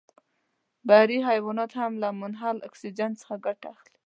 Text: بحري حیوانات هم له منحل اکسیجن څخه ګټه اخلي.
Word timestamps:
بحري 0.87 1.19
حیوانات 1.29 1.71
هم 1.79 1.91
له 2.03 2.09
منحل 2.21 2.57
اکسیجن 2.67 3.11
څخه 3.21 3.35
ګټه 3.45 3.67
اخلي. 3.73 3.97